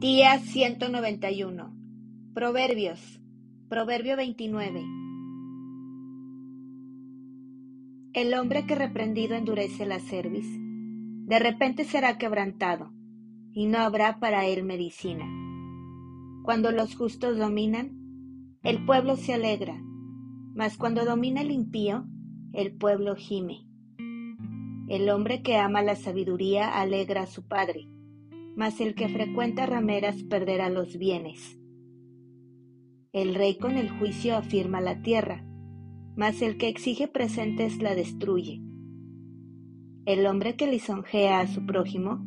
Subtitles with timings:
[0.00, 1.76] Día 191.
[2.32, 3.20] Proverbios.
[3.68, 4.82] Proverbio 29.
[8.14, 12.94] El hombre que reprendido endurece la cerviz, de repente será quebrantado,
[13.52, 15.26] y no habrá para él medicina.
[16.44, 19.78] Cuando los justos dominan, el pueblo se alegra,
[20.54, 22.06] mas cuando domina el impío,
[22.54, 23.66] el pueblo gime.
[24.88, 27.86] El hombre que ama la sabiduría alegra a su padre
[28.56, 31.58] mas el que frecuenta rameras perderá los bienes.
[33.12, 35.44] El rey con el juicio afirma la tierra,
[36.16, 38.62] mas el que exige presentes la destruye.
[40.04, 42.24] El hombre que lisonjea a su prójimo,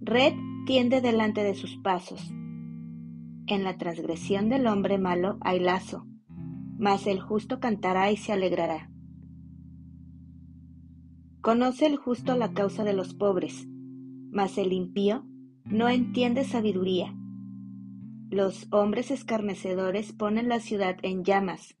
[0.00, 0.34] red
[0.66, 2.32] tiende delante de sus pasos.
[3.46, 6.06] En la transgresión del hombre malo hay lazo,
[6.78, 8.90] mas el justo cantará y se alegrará.
[11.40, 13.66] Conoce el justo la causa de los pobres,
[14.30, 15.24] mas el impío
[15.64, 17.14] no entiende sabiduría.
[18.30, 21.76] Los hombres escarnecedores ponen la ciudad en llamas,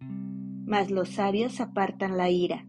[0.66, 2.66] mas los sabios apartan la ira.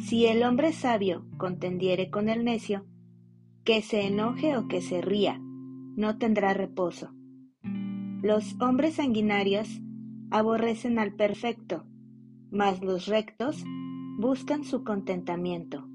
[0.00, 2.86] Si el hombre sabio contendiere con el necio,
[3.64, 5.40] que se enoje o que se ría,
[5.96, 7.12] no tendrá reposo.
[8.22, 9.80] Los hombres sanguinarios
[10.30, 11.84] aborrecen al perfecto,
[12.50, 13.64] mas los rectos
[14.18, 15.88] buscan su contentamiento.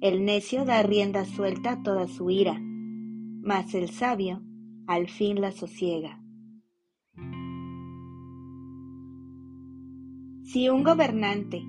[0.00, 2.60] El necio da rienda suelta a toda su ira
[3.46, 4.42] mas el sabio
[4.88, 6.20] al fin la sosiega.
[10.42, 11.62] Si un gobernante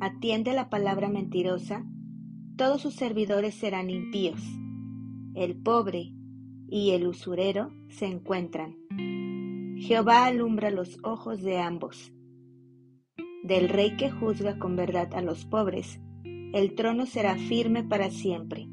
[0.00, 1.84] atiende la palabra mentirosa,
[2.56, 4.40] todos sus servidores serán impíos.
[5.34, 6.12] El pobre
[6.68, 8.76] y el usurero se encuentran.
[9.78, 12.12] Jehová alumbra los ojos de ambos.
[13.42, 16.00] Del rey que juzga con verdad a los pobres,
[16.52, 18.68] el trono será firme para siempre.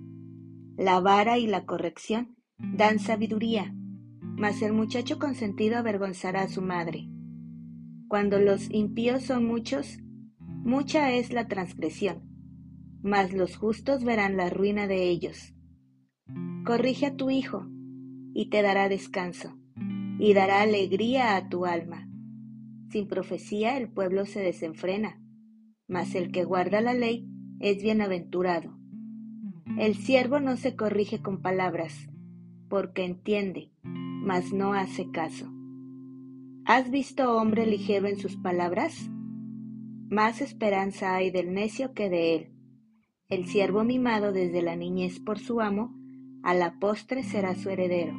[0.78, 2.36] La vara y la corrección
[2.72, 3.73] dan sabiduría,
[4.22, 7.09] mas el muchacho consentido avergonzará a su madre.
[8.07, 10.00] Cuando los impíos son muchos,
[10.40, 12.23] mucha es la transgresión,
[13.02, 15.53] mas los justos verán la ruina de ellos.
[16.66, 17.68] Corrige a tu hijo,
[18.34, 19.57] y te dará descanso,
[20.18, 22.09] y dará alegría a tu alma.
[22.90, 25.22] Sin profecía el pueblo se desenfrena,
[25.88, 27.28] mas el que guarda la ley
[27.59, 28.78] es bienaventurado.
[29.78, 32.07] El siervo no se corrige con palabras,
[32.73, 35.45] porque entiende, mas no hace caso.
[36.66, 39.11] ¿Has visto hombre ligero en sus palabras?
[40.09, 42.51] Más esperanza hay del necio que de él.
[43.29, 45.94] El siervo mimado desde la niñez por su amo,
[46.41, 48.16] a la postre será su heredero.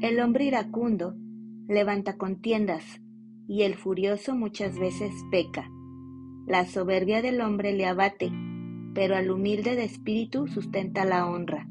[0.00, 1.14] El hombre iracundo
[1.68, 3.02] levanta contiendas,
[3.46, 5.70] y el furioso muchas veces peca.
[6.46, 8.32] La soberbia del hombre le abate,
[8.94, 11.68] pero al humilde de espíritu sustenta la honra.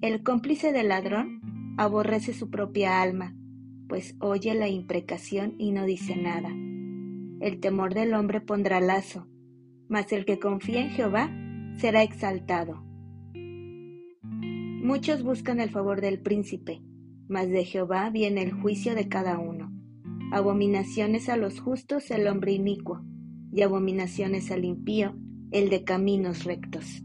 [0.00, 3.34] El cómplice del ladrón aborrece su propia alma,
[3.88, 6.50] pues oye la imprecación y no dice nada.
[7.40, 9.26] El temor del hombre pondrá lazo,
[9.88, 11.30] mas el que confía en Jehová
[11.78, 12.84] será exaltado.
[13.34, 16.80] Muchos buscan el favor del príncipe,
[17.28, 19.72] mas de Jehová viene el juicio de cada uno.
[20.30, 23.02] Abominaciones a los justos el hombre inicuo,
[23.52, 25.16] y abominaciones al impío
[25.50, 27.02] el de caminos rectos.